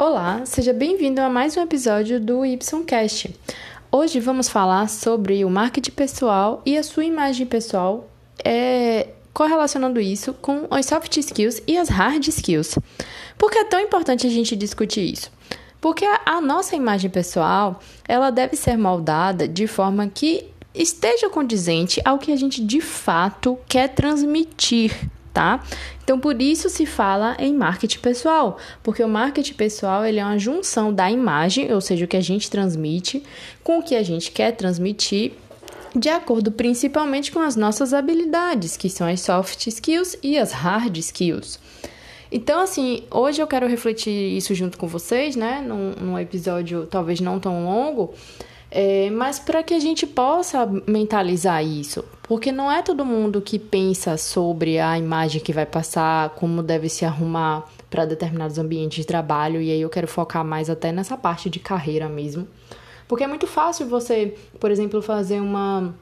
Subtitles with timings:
[0.00, 3.38] Olá, seja bem-vindo a mais um episódio do YCast.
[3.92, 8.08] Hoje vamos falar sobre o marketing pessoal e a sua imagem pessoal,
[8.42, 12.78] é, correlacionando isso com as soft skills e as hard skills.
[13.36, 15.30] Por que é tão importante a gente discutir isso?
[15.82, 17.78] Porque a, nossa imagem pessoal,
[18.08, 23.58] ela deve ser moldada de forma que esteja condizente ao que a gente de fato
[23.68, 25.62] quer transmitir tá?
[26.02, 30.38] Então por isso se fala em marketing pessoal, porque o marketing pessoal ele é uma
[30.38, 33.22] junção da imagem, ou seja, o que a gente transmite,
[33.62, 35.32] com o que a gente quer transmitir,
[35.94, 40.96] de acordo principalmente com as nossas habilidades, que são as soft skills e as hard
[40.98, 41.58] skills.
[42.32, 45.60] Então, assim, hoje eu quero refletir isso junto com vocês, né?
[45.66, 48.14] Num, num episódio talvez não tão longo,
[48.70, 53.58] é, mas para que a gente possa mentalizar isso, porque não é todo mundo que
[53.58, 59.04] pensa sobre a imagem que vai passar, como deve se arrumar para determinados ambientes de
[59.04, 62.46] trabalho, e aí eu quero focar mais até nessa parte de carreira mesmo.
[63.08, 65.92] Porque é muito fácil você, por exemplo, fazer uma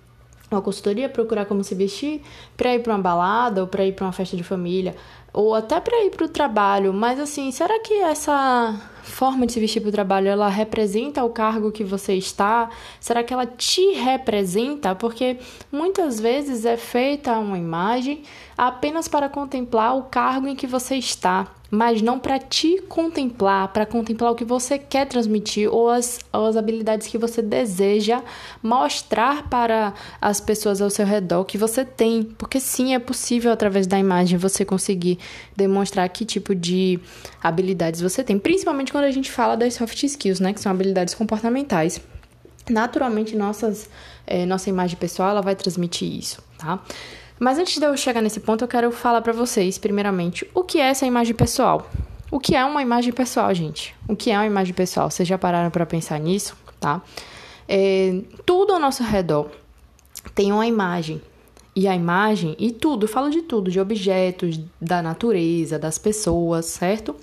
[0.51, 2.23] uma consultoria, procurar como se vestir
[2.57, 4.95] para ir para uma balada ou para ir para uma festa de família
[5.33, 9.61] ou até para ir para o trabalho, mas assim, será que essa forma de se
[9.61, 12.71] vestir para o trabalho ela representa o cargo que você está?
[12.99, 14.95] Será que ela te representa?
[14.95, 15.39] Porque
[15.71, 18.23] muitas vezes é feita uma imagem
[18.57, 23.85] apenas para contemplar o cargo em que você está mas não para te contemplar, para
[23.85, 28.23] contemplar o que você quer transmitir ou as, ou as habilidades que você deseja
[28.63, 32.23] mostrar para as pessoas ao seu redor que você tem.
[32.23, 35.19] Porque sim, é possível através da imagem você conseguir
[35.55, 36.99] demonstrar que tipo de
[37.43, 41.15] habilidades você tem, principalmente quando a gente fala das soft skills, né, que são habilidades
[41.15, 42.01] comportamentais.
[42.71, 43.89] Naturalmente, nossas,
[44.27, 46.83] é, nossa imagem pessoal ela vai transmitir isso, tá?
[47.39, 50.81] Mas antes de eu chegar nesse ponto, eu quero falar para vocês, primeiramente, o que
[50.81, 51.89] é essa imagem pessoal.
[52.31, 53.95] O que é uma imagem pessoal, gente?
[54.07, 55.11] O que é uma imagem pessoal?
[55.11, 57.01] Vocês já pararam para pensar nisso, tá?
[57.67, 59.51] É, tudo ao nosso redor
[60.35, 61.23] tem uma imagem.
[61.75, 66.67] E a imagem, e tudo, eu falo de tudo, de objetos, da natureza, das pessoas,
[66.67, 67.15] certo?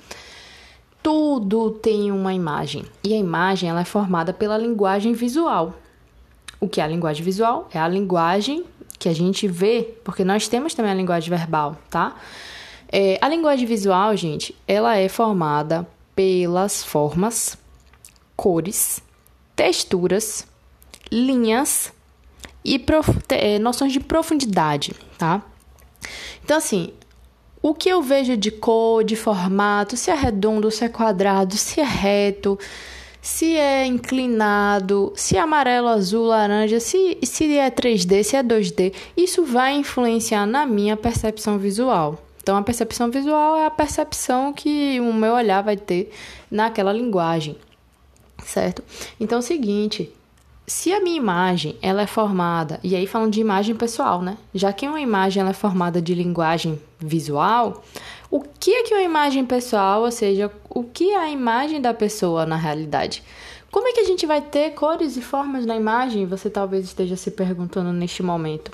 [1.03, 2.85] Tudo tem uma imagem.
[3.03, 5.75] E a imagem ela é formada pela linguagem visual.
[6.59, 7.67] O que é a linguagem visual?
[7.73, 8.63] É a linguagem
[8.97, 12.15] que a gente vê, porque nós temos também a linguagem verbal, tá?
[12.91, 17.57] É, a linguagem visual, gente, ela é formada pelas formas,
[18.35, 19.01] cores,
[19.55, 20.47] texturas,
[21.11, 21.93] linhas
[22.63, 22.83] e
[23.29, 25.41] é, noções de profundidade, tá?
[26.43, 26.93] Então, assim,
[27.61, 31.81] o que eu vejo de cor, de formato, se é redondo, se é quadrado, se
[31.81, 32.57] é reto,
[33.25, 38.93] se é inclinado, se é amarelo, azul, laranja, se, se é 3D, se é 2D,
[39.17, 42.23] isso vai influenciar na minha percepção visual.
[42.43, 46.13] Então, a percepção visual é a percepção que o meu olhar vai ter
[46.51, 47.57] naquela linguagem,
[48.43, 48.83] certo?
[49.19, 50.13] Então, é o seguinte,
[50.67, 54.37] se a minha imagem ela é formada, e aí falando de imagem pessoal, né?
[54.53, 57.83] Já que uma imagem ela é formada de linguagem visual,
[58.35, 61.93] o que é que uma imagem pessoal, ou seja, o que é a imagem da
[61.93, 63.23] pessoa na realidade?
[63.71, 66.25] Como é que a gente vai ter cores e formas na imagem?
[66.25, 68.73] Você talvez esteja se perguntando neste momento.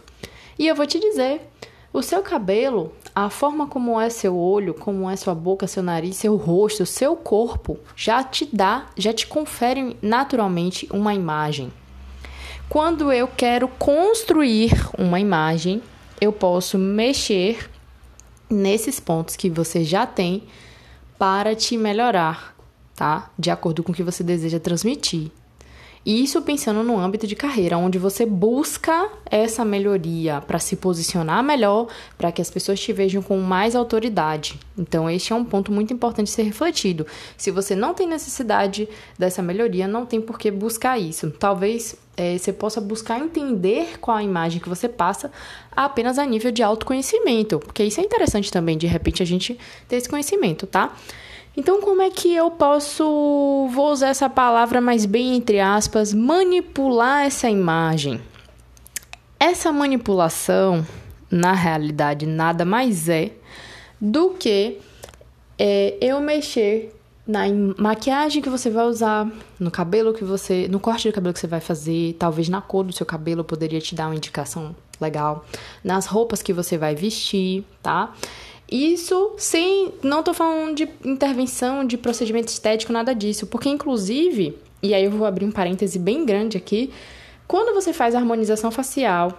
[0.58, 1.42] E eu vou te dizer,
[1.94, 6.16] o seu cabelo, a forma como é seu olho, como é sua boca, seu nariz,
[6.16, 11.72] seu rosto, seu corpo, já te dá, já te confere naturalmente uma imagem.
[12.68, 15.84] Quando eu quero construir uma imagem,
[16.20, 17.70] eu posso mexer
[18.52, 20.44] nesses pontos que você já tem
[21.18, 22.56] para te melhorar,
[22.96, 23.32] tá?
[23.38, 25.32] De acordo com o que você deseja transmitir.
[26.04, 31.88] Isso pensando no âmbito de carreira, onde você busca essa melhoria para se posicionar melhor,
[32.18, 34.60] para que as pessoas te vejam com mais autoridade.
[34.76, 37.06] Então, este é um ponto muito importante ser refletido.
[37.38, 41.30] Se você não tem necessidade dessa melhoria, não tem por que buscar isso.
[41.30, 45.32] Talvez é, você possa buscar entender qual a imagem que você passa
[45.72, 49.56] apenas a nível de autoconhecimento, porque isso é interessante também, de repente, a gente
[49.88, 50.96] ter esse conhecimento, tá?
[51.56, 57.26] Então, como é que eu posso, vou usar essa palavra mais bem entre aspas, manipular
[57.26, 58.22] essa imagem?
[59.38, 60.86] Essa manipulação,
[61.30, 63.32] na realidade, nada mais é
[64.00, 64.80] do que
[65.60, 66.96] é, eu mexer
[67.28, 67.42] na
[67.78, 71.48] maquiagem que você vai usar, no cabelo que você, no corte de cabelo que você
[71.48, 75.46] vai fazer, talvez na cor do seu cabelo poderia te dar uma indicação legal,
[75.84, 78.14] nas roupas que você vai vestir, tá?
[78.72, 79.94] Isso sem.
[80.02, 83.46] Não tô falando de intervenção, de procedimento estético, nada disso.
[83.46, 86.90] Porque, inclusive, e aí eu vou abrir um parêntese bem grande aqui.
[87.48, 89.38] Quando você faz harmonização facial,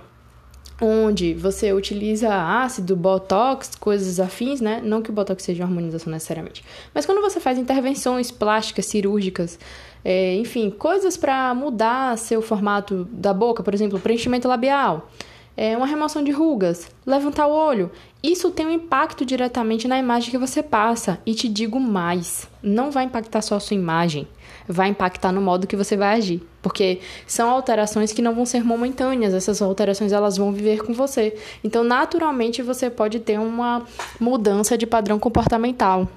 [0.83, 4.83] onde você utiliza ácido, botox, coisas afins, né?
[4.85, 9.59] Não que o botox seja uma harmonização necessariamente, mas quando você faz intervenções plásticas, cirúrgicas,
[10.05, 15.09] é, enfim, coisas para mudar seu formato da boca, por exemplo, preenchimento labial,
[15.57, 17.91] é, uma remoção de rugas, levantar o olho,
[18.23, 21.19] isso tem um impacto diretamente na imagem que você passa.
[21.27, 24.27] E te digo mais: não vai impactar só a sua imagem,
[24.67, 26.43] vai impactar no modo que você vai agir.
[26.63, 31.37] Porque são alterações que não vão ser momentâneas, essas alterações elas vão viver com você.
[31.65, 33.83] Então, naturalmente, você pode ter uma
[34.21, 36.09] mudança de padrão comportamental.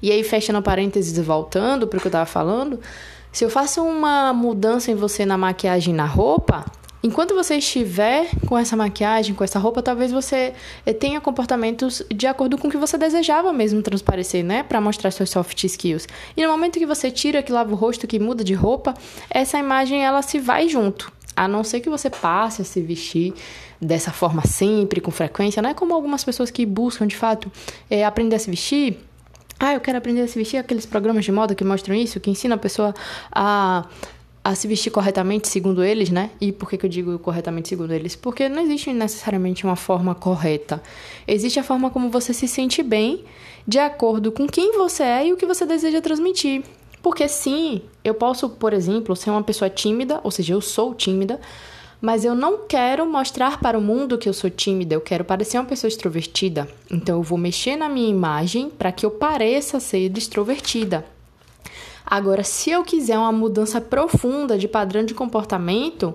[0.00, 2.80] E aí, fechando parênteses e voltando para o que eu estava falando,
[3.32, 6.64] se eu faço uma mudança em você na maquiagem na roupa,
[7.02, 10.54] Enquanto você estiver com essa maquiagem, com essa roupa, talvez você
[10.86, 14.62] eh, tenha comportamentos de acordo com o que você desejava mesmo transparecer, né?
[14.62, 16.06] Para mostrar seus soft skills.
[16.36, 18.94] E no momento que você tira, que lava o rosto, que muda de roupa,
[19.28, 21.12] essa imagem ela se vai junto.
[21.34, 23.34] A não ser que você passe a se vestir
[23.80, 25.74] dessa forma sempre, com frequência, né?
[25.74, 27.50] Como algumas pessoas que buscam de fato
[27.90, 29.00] é, aprender a se vestir.
[29.58, 32.30] Ah, eu quero aprender a se vestir, aqueles programas de moda que mostram isso, que
[32.30, 32.94] ensinam a pessoa
[33.30, 33.86] a
[34.44, 36.30] a se vestir corretamente, segundo eles, né?
[36.40, 38.16] E por que, que eu digo corretamente, segundo eles?
[38.16, 40.82] Porque não existe necessariamente uma forma correta.
[41.28, 43.24] Existe a forma como você se sente bem,
[43.66, 46.64] de acordo com quem você é e o que você deseja transmitir.
[47.00, 51.40] Porque sim, eu posso, por exemplo, ser uma pessoa tímida, ou seja, eu sou tímida,
[52.00, 55.56] mas eu não quero mostrar para o mundo que eu sou tímida, eu quero parecer
[55.56, 56.68] uma pessoa extrovertida.
[56.90, 61.04] Então eu vou mexer na minha imagem para que eu pareça ser extrovertida.
[62.04, 66.14] Agora, se eu quiser uma mudança profunda de padrão de comportamento,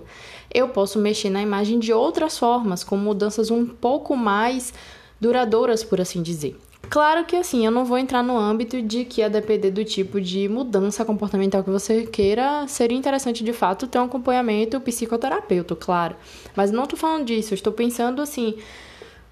[0.53, 4.73] eu posso mexer na imagem de outras formas, com mudanças um pouco mais
[5.19, 6.57] duradouras, por assim dizer.
[6.89, 10.21] Claro que assim, eu não vou entrar no âmbito de que a depender do tipo
[10.21, 16.15] de mudança comportamental que você queira, seria interessante de fato ter um acompanhamento psicoterapeuta, claro.
[16.55, 18.55] Mas não estou falando disso, estou pensando assim,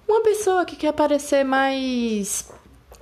[0.08, 2.52] uma pessoa que quer parecer mais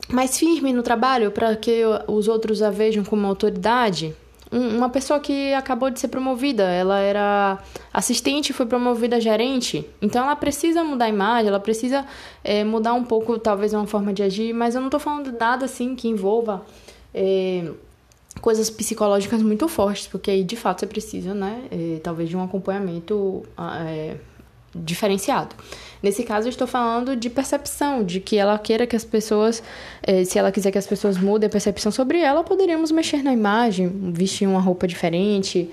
[0.10, 4.16] mais firme no trabalho para que os outros a vejam como autoridade.
[4.52, 7.58] uma pessoa que acabou de ser promovida, ela era
[7.92, 12.06] assistente foi promovida a gerente, então ela precisa mudar a imagem, ela precisa
[12.44, 15.40] é, mudar um pouco, talvez, uma forma de agir, mas eu não estou falando de
[15.40, 16.64] nada assim que envolva
[17.14, 17.72] é,
[18.42, 22.44] coisas psicológicas muito fortes, porque aí de fato você precisa, né, é, talvez de um
[22.44, 23.44] acompanhamento
[23.88, 24.18] é,
[24.76, 25.56] diferenciado.
[26.02, 29.64] Nesse caso, eu estou falando de percepção, de que ela queira que as pessoas,
[30.02, 33.32] eh, se ela quiser que as pessoas mudem a percepção sobre ela, poderíamos mexer na
[33.32, 35.70] imagem, vestir uma roupa diferente,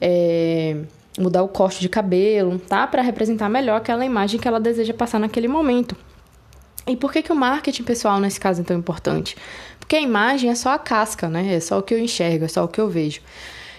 [0.00, 0.76] eh,
[1.16, 2.86] mudar o corte de cabelo, tá?
[2.86, 5.96] Para representar melhor aquela imagem que ela deseja passar naquele momento.
[6.86, 9.36] E por que, que o marketing pessoal nesse caso é tão importante?
[9.78, 11.54] Porque a imagem é só a casca, né?
[11.54, 13.20] É só o que eu enxergo, é só o que eu vejo.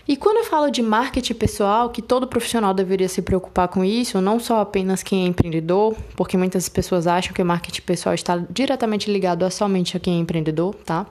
[0.09, 4.19] E quando eu falo de marketing pessoal, que todo profissional deveria se preocupar com isso,
[4.19, 8.43] não só apenas quem é empreendedor, porque muitas pessoas acham que o marketing pessoal está
[8.49, 11.05] diretamente ligado a somente a quem é empreendedor, tá?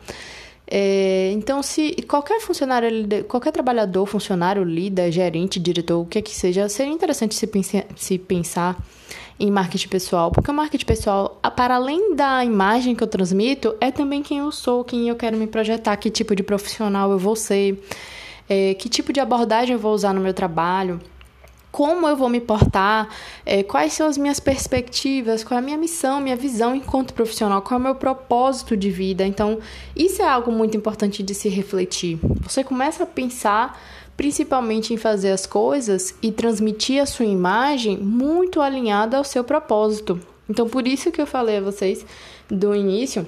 [0.67, 2.91] É, então, se qualquer funcionário,
[3.29, 7.49] qualquer trabalhador, funcionário, líder, gerente, diretor, o que é que seja, seria interessante se,
[7.95, 8.85] se pensar
[9.39, 13.93] em marketing pessoal, porque o marketing pessoal, para além da imagem que eu transmito, é
[13.93, 17.37] também quem eu sou, quem eu quero me projetar, que tipo de profissional eu vou
[17.37, 17.81] ser
[18.49, 21.01] é, que tipo de abordagem eu vou usar no meu trabalho,
[21.71, 23.09] como eu vou me portar,
[23.45, 27.63] é, quais são as minhas perspectivas, qual é a minha missão, minha visão enquanto profissional,
[27.63, 29.27] qual é o meu propósito de vida.
[29.27, 29.59] Então,
[29.95, 32.19] isso é algo muito importante de se refletir.
[32.41, 33.79] Você começa a pensar
[34.17, 40.21] principalmente em fazer as coisas e transmitir a sua imagem muito alinhada ao seu propósito.
[40.49, 42.05] Então, por isso que eu falei a vocês
[42.51, 43.25] do início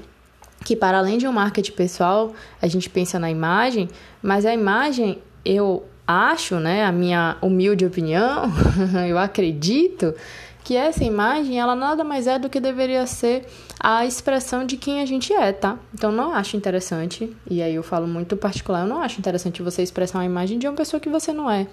[0.64, 3.88] que para além de um marketing pessoal, a gente pensa na imagem,
[4.23, 8.50] mas a imagem, eu acho, né, a minha humilde opinião,
[9.09, 10.14] eu acredito
[10.62, 13.47] que essa imagem, ela nada mais é do que deveria ser
[13.79, 15.79] a expressão de quem a gente é, tá?
[15.95, 19.83] Então não acho interessante, e aí eu falo muito particular, eu não acho interessante você
[19.83, 21.67] expressar uma imagem de uma pessoa que você não é.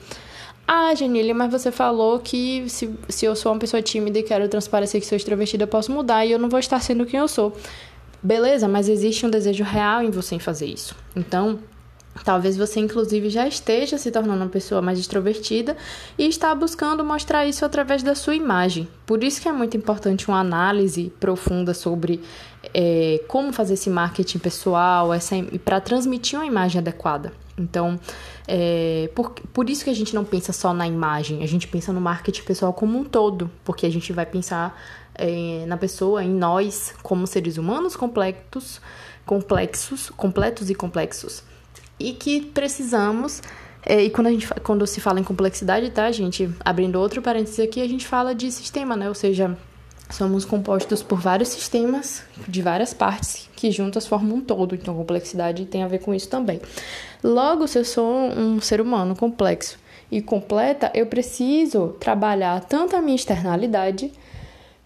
[0.69, 4.49] Ah, Janile, mas você falou que se, se eu sou uma pessoa tímida e quero
[4.49, 7.27] transparecer que sou extrovertida, eu posso mudar e eu não vou estar sendo quem eu
[7.27, 7.55] sou.
[8.21, 10.95] Beleza, mas existe um desejo real em você em fazer isso.
[11.15, 11.59] Então,
[12.23, 15.77] Talvez você, inclusive, já esteja se tornando uma pessoa mais extrovertida
[16.17, 18.87] e está buscando mostrar isso através da sua imagem.
[19.05, 22.21] Por isso que é muito importante uma análise profunda sobre
[22.73, 25.09] é, como fazer esse marketing pessoal
[25.63, 27.31] para transmitir uma imagem adequada.
[27.57, 27.99] Então,
[28.47, 31.91] é, por, por isso que a gente não pensa só na imagem, a gente pensa
[31.91, 34.79] no marketing pessoal como um todo, porque a gente vai pensar
[35.15, 38.79] é, na pessoa, em nós, como seres humanos complexos,
[39.25, 41.43] complexos, completos e complexos,
[41.99, 43.41] e que precisamos
[43.89, 46.49] É, e quando, a gente, quando se fala em complexidade, tá, gente?
[46.59, 49.07] Abrindo outro parênteses aqui, a gente fala de sistema, né?
[49.07, 49.57] Ou seja,
[50.09, 54.75] somos compostos por vários sistemas de várias partes que juntas formam um todo.
[54.75, 56.61] Então, complexidade tem a ver com isso também.
[57.23, 63.01] Logo, se eu sou um ser humano complexo e completa, eu preciso trabalhar tanto a
[63.01, 64.11] minha externalidade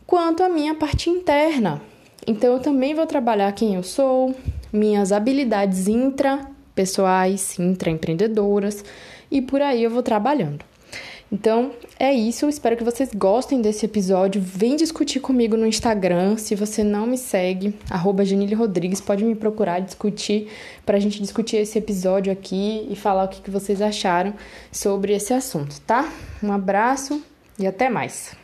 [0.07, 1.81] quanto a minha parte interna.
[2.25, 4.33] Então, eu também vou trabalhar quem eu sou,
[4.71, 8.85] minhas habilidades intrapessoais, intraempreendedoras
[9.29, 10.63] e por aí eu vou trabalhando.
[11.31, 12.49] Então, é isso.
[12.49, 14.41] Espero que vocês gostem desse episódio.
[14.41, 16.35] Vem discutir comigo no Instagram.
[16.35, 18.23] Se você não me segue, arroba
[18.57, 20.49] Rodrigues, pode me procurar discutir
[20.85, 24.33] para a gente discutir esse episódio aqui e falar o que vocês acharam
[24.71, 26.11] sobre esse assunto, tá?
[26.43, 27.23] Um abraço
[27.57, 28.40] e até mais.